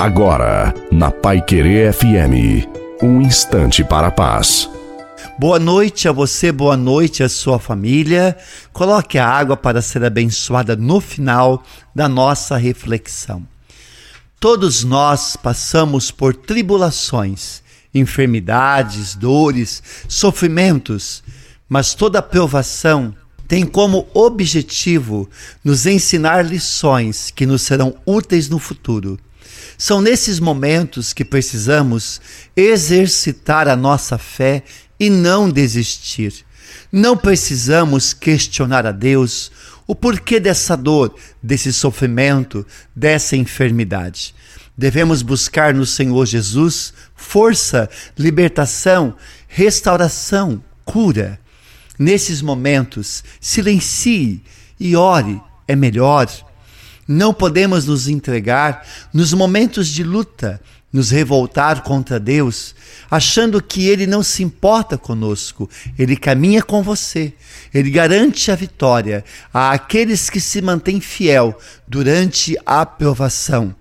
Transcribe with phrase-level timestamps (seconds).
[0.00, 2.66] Agora, na Pai Querer FM,
[3.02, 4.66] um instante para a paz.
[5.38, 8.34] Boa noite a você, boa noite à sua família.
[8.72, 11.62] Coloque a água para ser abençoada no final
[11.94, 13.46] da nossa reflexão.
[14.40, 17.62] Todos nós passamos por tribulações,
[17.94, 21.22] enfermidades, dores, sofrimentos,
[21.68, 23.14] mas toda provação
[23.46, 25.28] tem como objetivo
[25.62, 29.18] nos ensinar lições que nos serão úteis no futuro.
[29.76, 32.20] São nesses momentos que precisamos
[32.56, 34.62] exercitar a nossa fé
[34.98, 36.44] e não desistir.
[36.92, 39.50] Não precisamos questionar a Deus
[39.86, 44.34] o porquê dessa dor, desse sofrimento, dessa enfermidade.
[44.76, 49.16] Devemos buscar no Senhor Jesus força, libertação,
[49.48, 51.40] restauração, cura.
[51.98, 54.42] Nesses momentos, silencie
[54.78, 56.28] e ore, é melhor.
[57.12, 60.60] Não podemos nos entregar nos momentos de luta,
[60.92, 62.72] nos revoltar contra Deus,
[63.10, 65.68] achando que Ele não se importa conosco.
[65.98, 67.32] Ele caminha com você.
[67.74, 73.74] Ele garante a vitória àqueles que se mantêm fiel durante a provação.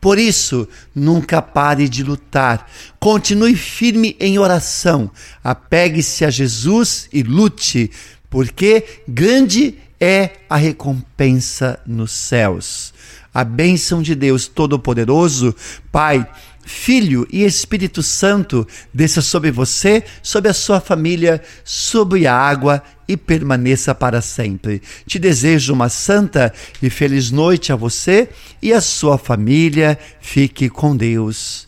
[0.00, 2.70] Por isso, nunca pare de lutar.
[3.00, 5.10] Continue firme em oração.
[5.42, 7.90] Apegue-se a Jesus e lute,
[8.30, 12.92] porque grande é a recompensa nos céus.
[13.32, 15.54] A bênção de Deus Todo-Poderoso,
[15.92, 16.26] Pai,
[16.64, 23.16] Filho e Espírito Santo desça sobre você, sobre a sua família, sobre a água e
[23.16, 24.82] permaneça para sempre.
[25.06, 26.52] Te desejo uma santa
[26.82, 28.28] e feliz noite a você
[28.60, 29.96] e a sua família.
[30.20, 31.65] Fique com Deus.